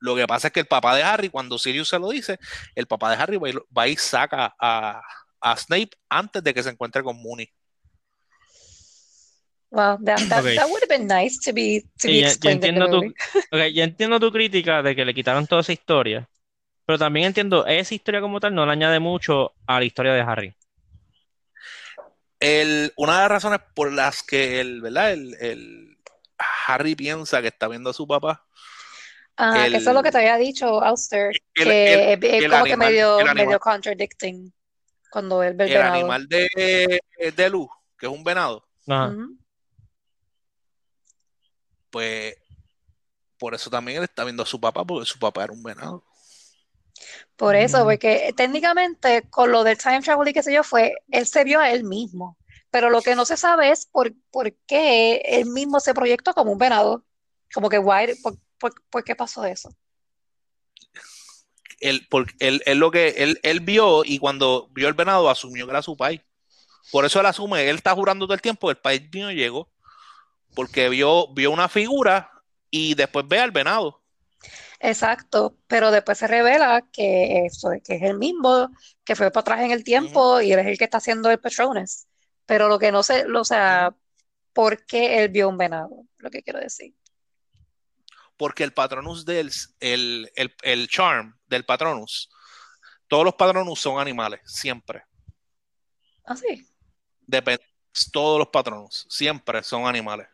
[0.00, 2.38] Lo que pasa es que el papá de Harry, cuando Sirius se lo dice,
[2.74, 5.02] el papá de Harry va y, va y saca a,
[5.40, 7.48] a Snape antes de que se encuentre con Mooney.
[9.70, 10.46] Wow, that, that, Ok.
[10.56, 12.98] that would have been nice to be, to Sí, be ya, ya the entiendo tu,
[13.00, 13.14] movie.
[13.52, 16.28] ok, ya entiendo tu crítica de que le quitaron toda esa historia,
[16.86, 20.22] pero también entiendo, esa historia como tal no le añade mucho a la historia de
[20.22, 20.54] Harry.
[22.40, 25.12] El, una de las razones por las que el, ¿verdad?
[25.12, 25.98] El, el
[26.66, 28.44] Harry piensa que está viendo a su papá,
[29.40, 32.30] Ah, que eso es lo que el- te había dicho, Auster, el- que el- es,
[32.34, 33.46] es el como que animal- medio, el animal.
[33.46, 34.52] medio contradicting
[35.10, 35.94] cuando él ve el el venado.
[35.94, 37.00] animal de,
[37.36, 39.08] de Luz, que es un venado, Ajá.
[39.08, 39.36] Ujú.
[41.90, 42.36] pues
[43.38, 46.04] por eso también él está viendo a su papá, porque su papá era un venado.
[47.36, 51.26] Por eso, porque técnicamente con lo del time travel y qué sé yo, fue, él
[51.26, 52.38] se vio a él mismo.
[52.70, 56.52] Pero lo que no se sabe es por, por qué él mismo se proyectó como
[56.52, 57.04] un venado.
[57.54, 59.70] Como que, why, por, por- por qué pasó eso?
[61.80, 62.06] Él,
[62.40, 65.82] él, él lo que él, él vio y cuando vio el venado asumió que era
[65.82, 66.20] su país.
[66.92, 69.70] Por eso él asume, él está jurando todo el tiempo el país mío llegó.
[70.54, 72.30] Porque vio, vio una figura
[72.70, 73.97] y después ve al venado.
[74.80, 78.70] Exacto, pero después se revela que, eso, que es el mismo,
[79.04, 81.40] que fue para atrás en el tiempo y él es el que está haciendo el
[81.40, 82.06] Patronus.
[82.46, 83.94] Pero lo que no sé, lo- o sea,
[84.52, 86.06] ¿por qué él vio un venado?
[86.18, 86.94] Lo que quiero decir.
[88.36, 92.30] Porque el patronus del el, el, el charm del patronus,
[93.08, 95.04] todos los patronus son animales, siempre.
[96.24, 96.66] Ah, sí.
[97.26, 97.62] Depende,
[98.12, 100.28] todos los patronus, siempre son animales.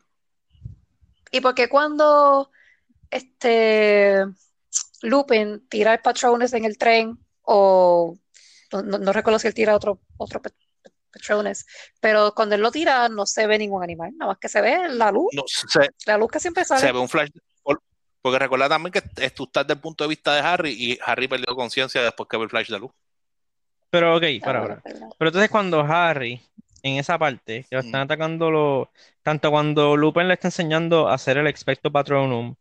[1.31, 2.51] ¿Y por qué cuando
[3.15, 4.25] este
[5.03, 8.17] Lupin tira el Patronus en el tren o
[8.73, 10.55] no, no- no recuerdo si él tira otro, otro Pat-
[11.13, 11.65] Patronus,
[12.01, 14.89] pero cuando él lo tira no se ve ningún animal, nada más que se ve
[14.89, 16.93] la luz, No, se, la luz que siempre se sale.
[16.93, 17.31] ve un flash.
[18.21, 21.29] Porque recuerda también que es- tú estás del punto de vista de Harry y Harry
[21.29, 22.91] perdió conciencia después que ve el flash de luz.
[23.91, 24.83] Pero, ok, para, verdad.
[25.19, 26.41] Pero entonces cuando Harry,
[26.83, 28.05] en esa parte, que lo están Mm.
[28.05, 28.89] atacando los,
[29.23, 32.55] tanto cuando Lupin le está enseñando a hacer el Expecto Patronum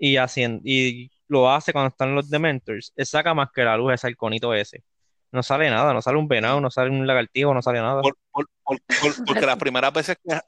[0.00, 3.92] y haciendo, y lo hace cuando están los Dementors, él saca más que la luz
[3.92, 4.82] ese halconito ese.
[5.30, 8.00] No sale nada, no sale un venado, no sale un lagartijo, no sale nada.
[8.02, 10.40] Por- por- por- por- porque las primeras veces que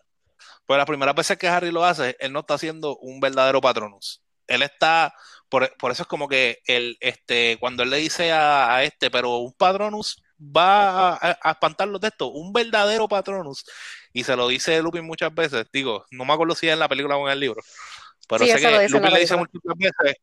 [0.66, 4.22] pues las primeras veces que Harry lo hace, él no está haciendo un verdadero patronus.
[4.46, 5.14] Él está,
[5.48, 9.36] por, por eso es como que él, este, cuando él le dice a, este, pero
[9.36, 13.64] un patronus va a, a espantarlos de esto, un verdadero patronus,
[14.12, 16.88] y se lo dice Lupin muchas veces, digo, no me acuerdo si es en la
[16.88, 17.62] película o en el libro,
[18.28, 20.16] pero Sí, sé que Lupin le dice múltiples veces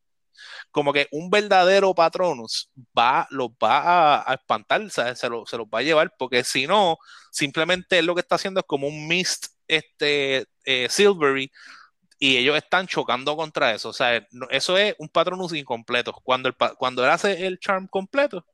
[0.70, 3.78] como que un verdadero patronus va, los va
[4.20, 5.18] a, a espantar, ¿sabes?
[5.18, 6.96] Se, lo- se los va a llevar, porque si no,
[7.30, 11.50] simplemente él lo que está haciendo es como un mist este, eh, silvery
[12.18, 13.88] y ellos están chocando contra eso.
[13.90, 16.12] O sea, no- eso es un patronus incompleto.
[16.12, 18.46] Cuando, el, pa- cuando él hace el charm completo,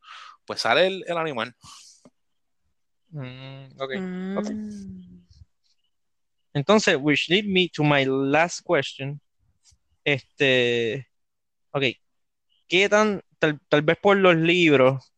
[0.44, 1.54] pues sale el, el animal.
[3.10, 3.90] Mm, ok.
[3.94, 5.24] Mm.
[6.54, 9.20] Entonces, which lead me to my last question.
[10.06, 11.08] Este,
[11.72, 11.82] ok,
[12.68, 15.12] ¿qué tan, tal, tal vez por los libros,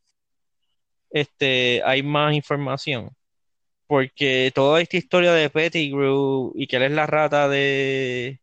[1.10, 3.10] este, hay más información?
[3.86, 8.40] Porque toda esta historia de Pettigrew y que él es la rata de,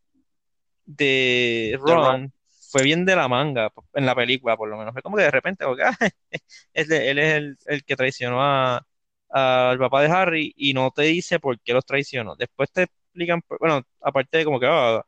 [0.86, 2.32] de Ron
[2.72, 4.94] fue bien de la manga en la película, por lo menos.
[4.94, 5.98] Fue como que de repente, porque, ah,
[6.74, 8.86] él es el, el que traicionó a,
[9.30, 12.36] al papá de Harry y no te dice por qué los traicionó.
[12.36, 15.04] Después te explican, bueno, aparte de como que ah,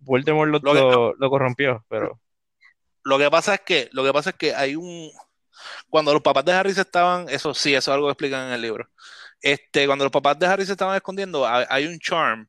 [0.00, 2.20] Voldemort lo, Lo que- lo- lo corrompió, pero
[3.04, 5.10] Lo que pasa es que, lo que pasa es que hay un.
[5.88, 8.52] Cuando los papás de Harry se estaban, eso sí, eso es algo que explican en
[8.52, 8.88] el libro.
[9.40, 12.48] Este, cuando los papás de Harry se estaban escondiendo, hay, hay un charm,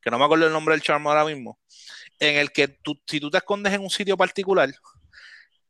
[0.00, 1.58] que no me acuerdo el nombre del charm ahora mismo,
[2.18, 4.68] en el que tú, si tú te escondes en un sitio particular,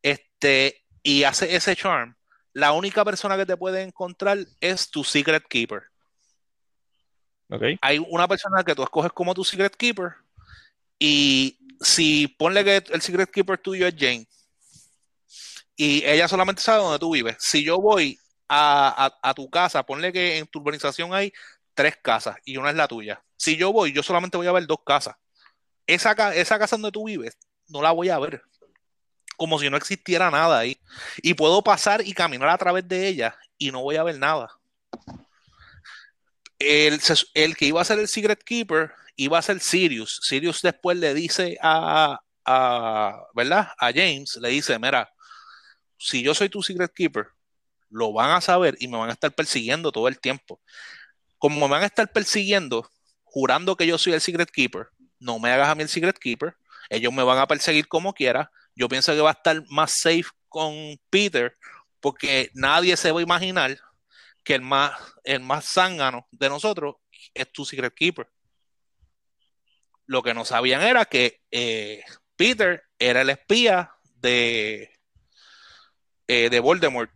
[0.02, 2.14] este, y haces ese charm,
[2.52, 5.82] la única persona que te puede encontrar es tu secret keeper.
[7.50, 7.62] ok.
[7.82, 10.14] Hay una persona que tú escoges como tu secret keeper,
[11.00, 14.28] y si ponle que el secret keeper tuyo es Jane,
[15.76, 17.36] y ella solamente sabe dónde tú vives.
[17.40, 21.32] Si yo voy a, a- tu casa, ponle que en tu urbanización hay
[21.74, 23.24] tres casas y una es la tuya.
[23.36, 25.16] Si yo voy, yo solamente voy a ver dos casas.
[25.86, 28.42] Esa, esa casa donde tú vives, no la voy a ver.
[29.38, 30.78] Como si no existiera nada ahí.
[31.22, 34.50] Y puedo pasar y caminar a través de ella y no voy a ver nada.
[36.60, 37.00] El,
[37.34, 40.20] el que iba a ser el Secret Keeper iba a ser Sirius.
[40.22, 43.68] Sirius después le dice a, a, ¿verdad?
[43.78, 45.10] A James, le dice, mira,
[45.98, 47.26] si yo soy tu Secret Keeper,
[47.90, 50.60] lo van a saber y me van a estar persiguiendo todo el tiempo.
[51.38, 52.88] Como me van a estar persiguiendo,
[53.24, 56.54] jurando que yo soy el Secret Keeper, no me hagas a mí el Secret Keeper,
[56.88, 58.50] ellos me van a perseguir como quiera.
[58.74, 60.74] Yo pienso que va a estar más safe con
[61.10, 61.56] Peter,
[62.00, 63.78] porque nadie se va a imaginar
[64.50, 66.96] que el más, el más zángano de nosotros
[67.32, 68.28] es tu Secret Keeper.
[70.06, 72.02] Lo que no sabían era que eh,
[72.34, 74.92] Peter era el espía de,
[76.26, 77.12] eh, de Voldemort.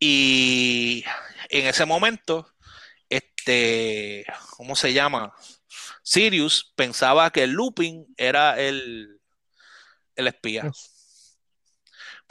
[0.00, 1.04] Y
[1.50, 2.52] en ese momento,
[3.08, 5.32] este, ¿cómo se llama?
[6.02, 9.20] Sirius pensaba que Lupin era el,
[10.16, 10.68] el espía.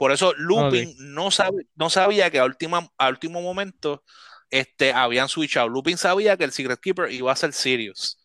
[0.00, 4.02] Por eso Lupin no, sabe, no sabía que a, última, a último momento
[4.48, 5.68] este, habían switchado.
[5.68, 8.18] Lupin sabía que el Secret Keeper iba a ser Sirius.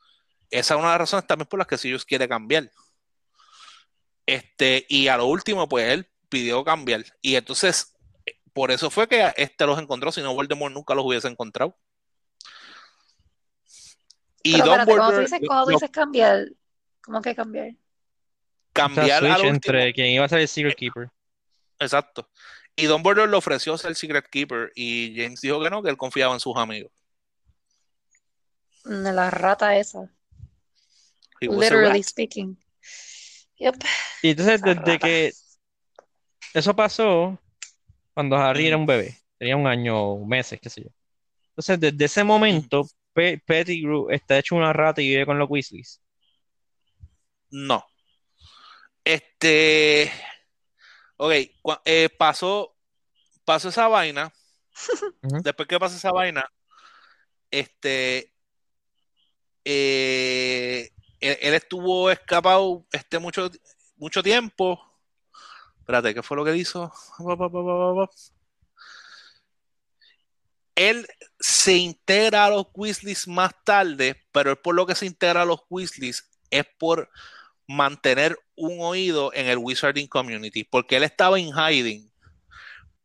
[0.49, 2.71] Esa es una de las razones también por las que Sirius quiere cambiar.
[4.25, 7.03] Este, y a lo último, pues él, pidió cambiar.
[7.21, 7.93] Y entonces,
[8.53, 11.77] por eso fue que este los encontró, si no Voldemort nunca los hubiese encontrado.
[14.43, 16.45] Y Pero espérate, cuando tú dices, cuando tú dices cambiar,
[17.01, 17.71] ¿cómo que cambiar?
[18.71, 21.09] Cambiar al entre quien iba a ser el Secret Keeper.
[21.79, 22.29] Exacto.
[22.75, 26.33] Y Dumbledore le ofreció ser Secret Keeper y James dijo que no, que él confiaba
[26.33, 26.91] en sus amigos.
[28.83, 30.11] La rata esa.
[31.39, 32.57] Literally speaking.
[33.57, 33.75] Yep.
[34.21, 35.33] Y entonces, desde que
[36.53, 37.39] eso pasó,
[38.13, 40.89] cuando Harry era un bebé, tenía un año, meses, qué sé yo.
[41.49, 46.01] Entonces, desde ese momento, Pettigrew está hecho una rata y vive con los Weasleys.
[47.49, 47.85] No.
[49.03, 50.11] Este.
[51.17, 51.32] Ok,
[51.86, 52.75] eh, pasó,
[53.45, 54.34] pasó esa vaina.
[55.21, 56.49] Después que pasó esa vaina,
[57.49, 58.34] este.
[59.63, 63.49] Eh, él, estuvo escapado este mucho,
[63.95, 64.80] mucho tiempo.
[65.80, 66.91] Espérate, ¿qué fue lo que hizo?
[70.75, 71.08] Él
[71.39, 75.45] se integra a los Weasleys más tarde, pero él por lo que se integra a
[75.45, 77.10] los Weasleys es por
[77.67, 82.12] mantener un oído en el Wizarding Community, porque él estaba en hiding,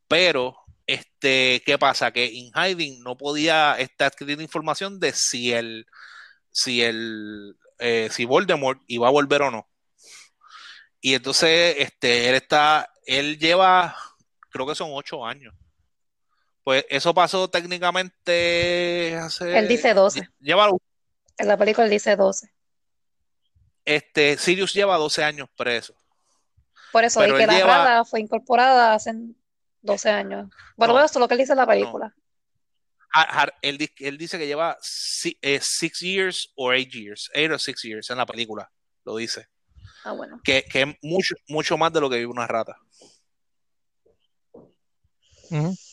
[0.09, 2.13] pero este, ¿qué pasa?
[2.13, 5.87] Que en hiding no podía estar adquiriendo información de si el,
[6.51, 9.69] si el, eh, si Voldemort iba a volver o no.
[11.01, 13.97] Y entonces, este, él está, él lleva,
[14.51, 15.55] creo que son ocho años.
[16.63, 19.59] Pues eso pasó técnicamente hace.
[19.59, 20.29] Él dice 12.
[20.41, 20.69] Lleva.
[21.39, 22.53] En la película él dice 12.
[23.85, 25.95] Este, Sirius lleva 12 años preso.
[26.93, 29.13] Por eso, y que la rata fue incorporada hace
[29.83, 30.51] 12 años.
[30.77, 32.15] Bueno, eso es lo que él dice en la película.
[33.63, 33.79] él,
[34.19, 35.61] dice que lleva 6 eh,
[36.01, 38.71] years o 8 years, 8 o 6 years en la película,
[39.05, 39.47] lo dice.
[40.05, 40.41] Ah, bueno.
[40.43, 42.77] Que, que, es mucho, mucho más de lo que vive una rata.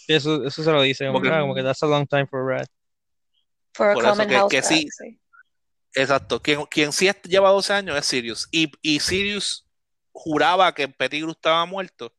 [0.08, 2.58] eso, eso se lo dice, como, que, como que that's a long time for a
[2.58, 2.68] rat.
[3.74, 4.88] For a common house que, sí,
[5.94, 6.42] Exacto.
[6.42, 8.48] Quien, quien sí lleva 12 años es Sirius.
[8.52, 9.68] Y, y Sirius
[10.12, 12.14] juraba que Pettigrew estaba muerto.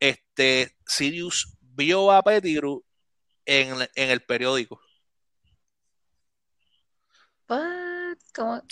[0.00, 2.84] Este, Sirius vio a Pettigrew
[3.44, 4.80] en, en el periódico.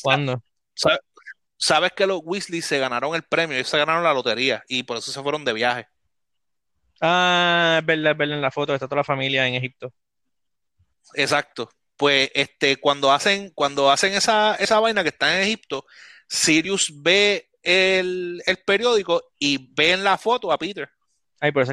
[0.02, 0.42] ¿Cuándo?
[1.58, 3.56] ¿Sabes, que los Weasley se ganaron el premio?
[3.56, 5.88] Ellos se ganaron la lotería y por eso se fueron de viaje.
[7.00, 9.92] Ah, es verdad, es verdad en la foto, está toda la familia en Egipto.
[11.14, 15.86] Exacto pues este, cuando hacen, cuando hacen esa, esa vaina que está en Egipto,
[16.28, 20.88] Sirius ve el, periódico y ve en la foto a Peter.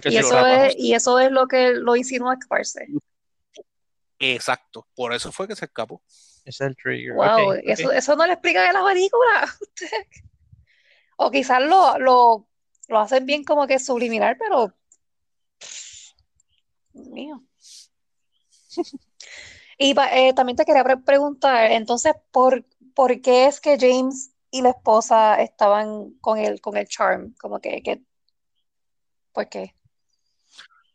[0.06, 2.88] y, eso es, y eso es lo que lo insinúa escaparse.
[4.20, 6.02] Exacto, por eso fue que se escapó.
[6.46, 7.14] Es el trigger.
[7.14, 9.54] Wow, eso, eso no le explica en la película.
[11.18, 12.48] o quizás lo, lo,
[12.88, 14.74] lo hacen bien como que subliminal, pero.
[16.94, 17.44] mío.
[19.84, 22.64] Y eh, también te quería preguntar, entonces, ¿por,
[22.96, 27.36] ¿por qué es que James y la esposa estaban con el, con el charm?
[27.38, 28.02] Como que, que
[29.34, 29.76] ¿por qué?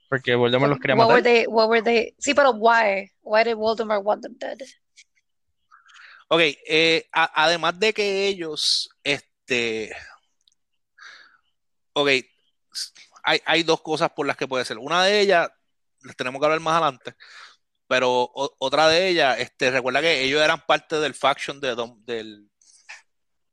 [0.08, 1.16] Porque Voldemort los quería matar.
[1.16, 2.14] Were they, what were they?
[2.18, 3.12] Sí, pero why?
[3.20, 4.56] Why did Voldemort want them dead?
[6.28, 9.94] Ok, eh, además de que ellos, este,
[11.92, 12.08] ok,
[13.22, 14.78] hay, hay dos cosas por las que puede ser.
[14.78, 15.50] Una de ellas,
[16.00, 17.16] las tenemos que hablar más adelante,
[17.88, 21.74] pero otra de ellas, este, recuerda que ellos eran parte del faction de,
[22.04, 22.50] del,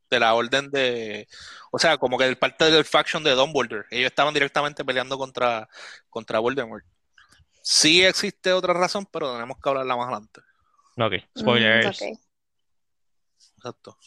[0.10, 1.28] de la orden de.
[1.72, 3.86] O sea, como que parte del faction de Dumbledore.
[3.90, 5.70] Ellos estaban directamente peleando contra,
[6.10, 6.84] contra Voldemort.
[7.64, 10.42] Sí existe otra razón, pero tenemos que hablarla más adelante.
[10.98, 12.02] Ok, spoilers.
[12.02, 12.16] Mm,
[13.58, 13.98] Exacto.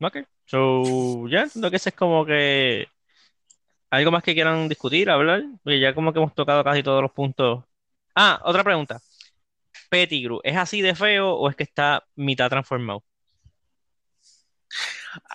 [0.00, 2.88] Ok, so, ya, lo que es como que.
[3.88, 5.42] ¿Algo más que quieran discutir, hablar?
[5.62, 7.64] Porque ya como que hemos tocado casi todos los puntos
[8.14, 9.00] Ah, otra pregunta.
[9.88, 13.04] Pettigrew, ¿es así de feo o es que está mitad transformado?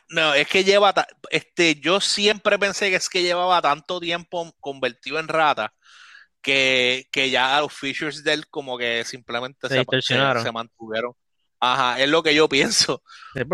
[0.10, 0.94] No, es que lleva,
[1.30, 5.74] este, yo siempre pensé que es que llevaba tanto tiempo convertido en rata
[6.42, 11.14] que, ya los features de él como que simplemente se, se, mantuvieron.
[11.60, 13.04] Ajá, es lo que yo pienso.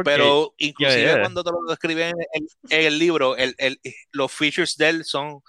[0.03, 3.35] Pero inclusive cuando te lo describen en, el libro,
[4.11, 5.41] los features de él son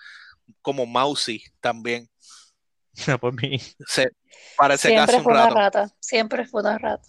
[0.63, 2.09] como mousy también.
[3.21, 3.61] por mí.
[4.57, 7.03] parece siempre fue una rata, siempre fue una rata.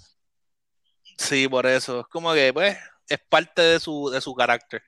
[1.18, 2.02] Sí, por eso.
[2.02, 2.78] Es como que, pues,
[3.08, 4.84] es parte de su, de su carácter.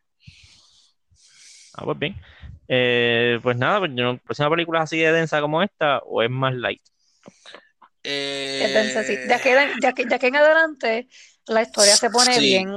[1.74, 2.16] Ah, pues bien.
[2.68, 3.92] Eh, pues nada, pues,
[4.26, 6.82] pues una película así de densa como esta o es más light.
[8.04, 9.18] Eh, es densa, sí.
[9.28, 11.08] Ya que, ya, que, ya que en adelante
[11.46, 12.70] la historia se pone bien,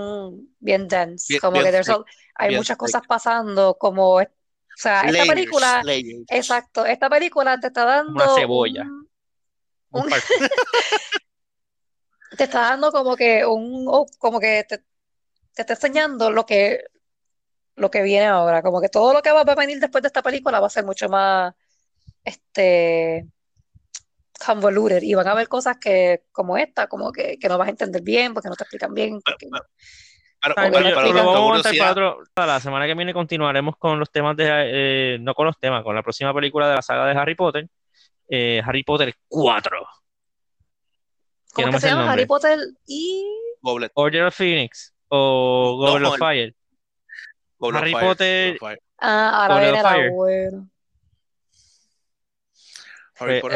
[0.61, 1.41] bien dense.
[1.41, 1.69] como que
[2.37, 4.21] hay Bien muchas cosas pasando, como,
[4.81, 6.25] o sea, esta Layers, película, layers.
[6.29, 8.83] exacto, esta película te está dando Una cebolla.
[8.85, 9.11] un-
[9.93, 10.09] Un
[12.39, 16.83] te está dando como que un, oh, como que te, te está enseñando lo que,
[17.77, 20.23] lo que viene ahora, como que todo lo que va a venir después de esta
[20.23, 21.53] película va a ser mucho más,
[22.25, 23.27] este,
[24.47, 27.73] convoluted y van a haber cosas que, como esta, como que, que no vas a
[27.73, 29.49] entender bien, porque no te explican bien, porque-
[30.43, 30.55] Pero,
[31.13, 34.47] lo vamos a para otro- para la semana que viene continuaremos con los temas de,
[34.49, 37.69] eh, no con los temas, con la próxima película de la saga de Harry Potter,
[38.29, 39.87] eh, Harry Potter 4,
[41.53, 42.01] ¿cómo que se llama?
[42.03, 42.13] nombre.
[42.15, 43.27] Harry Potter y
[43.61, 46.55] Goblet, Order of Phoenix o Goblet No, of Fire.
[47.59, 48.83] Goblet of Harry Fire, Potter- Fire.
[48.99, 50.11] ah, ahora Goblet viene la Fire.
[50.11, 50.53] Potter,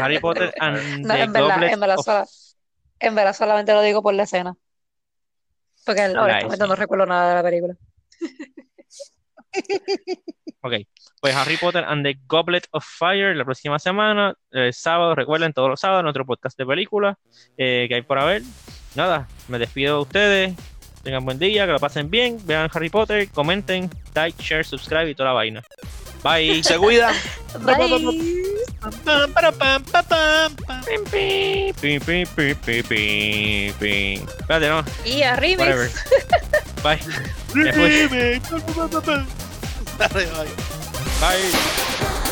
[0.03, 2.26] Harry Potter and No, the en verdad, Goblet en verdad, of- sola-
[3.01, 4.55] en verdad solamente lo digo por la escena.
[5.85, 6.66] Porque escena.
[6.66, 7.76] no recuerdo nada de la película.
[10.62, 10.72] Ok,
[11.20, 15.68] pues Harry Potter and the Goblet of Fire la próxima semana, el sábado, recuerden, todos
[15.68, 17.18] los sábados, nuestro podcast de películas
[17.59, 18.43] eh, que hay por haber.
[18.95, 20.55] Nada, me despido de ustedes.
[21.03, 25.14] Tengan buen día, que lo pasen bien, vean Harry Potter, comenten, like, share, subscribe y
[25.14, 25.62] toda la vaina.
[26.22, 26.64] Bye.
[26.64, 27.14] Se cuidan.
[27.61, 28.54] Bye.
[28.93, 30.85] Para, pam, pa, pam, pam.
[30.85, 34.26] Pim, pim, pim, pim, pim, pim, pim, pim.
[34.41, 34.85] Espérate, no.
[35.05, 35.59] Y a remix.
[35.59, 35.91] Whatever.
[36.82, 37.01] Bye.
[37.55, 38.09] Me fui.
[39.99, 40.49] Bye.
[41.20, 42.30] Bye.